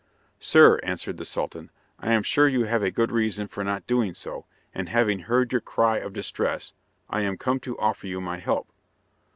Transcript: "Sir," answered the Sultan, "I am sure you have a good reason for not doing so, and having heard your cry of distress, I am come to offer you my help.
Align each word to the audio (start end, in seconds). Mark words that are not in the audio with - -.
"Sir," 0.39 0.79
answered 0.81 1.17
the 1.17 1.25
Sultan, 1.25 1.69
"I 1.99 2.11
am 2.13 2.23
sure 2.23 2.47
you 2.47 2.63
have 2.65 2.81
a 2.81 2.89
good 2.89 3.11
reason 3.11 3.45
for 3.47 3.63
not 3.63 3.85
doing 3.85 4.15
so, 4.15 4.47
and 4.73 4.89
having 4.89 5.19
heard 5.19 5.51
your 5.51 5.61
cry 5.61 5.97
of 5.99 6.11
distress, 6.13 6.73
I 7.07 7.21
am 7.21 7.37
come 7.37 7.59
to 7.59 7.77
offer 7.77 8.07
you 8.07 8.19
my 8.19 8.37
help. 8.39 8.67